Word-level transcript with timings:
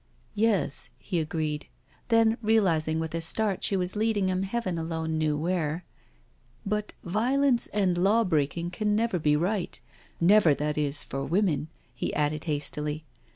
•..'•"Yes," 0.33 0.89
he 0.97 1.19
agreed, 1.19 1.67
then 2.07 2.35
realising 2.41 2.99
with 2.99 3.13
a 3.13 3.21
start 3.21 3.63
she 3.63 3.77
was 3.77 3.95
leading 3.95 4.29
him 4.29 4.41
Heaven 4.41 4.79
alone 4.79 5.19
knew 5.19 5.37
where 5.37 5.85
—"but 6.73 6.93
violence 7.03 7.67
and 7.67 7.95
law 7.95 8.23
breaking 8.23 8.71
can 8.71 8.95
never 8.95 9.19
be 9.19 9.35
right— 9.35 9.79
never, 10.19 10.55
that 10.55 10.75
is, 10.75 11.03
for 11.03 11.23
women," 11.23 11.67
he 11.93 12.11
added 12.15 12.45
hastily. 12.45 13.05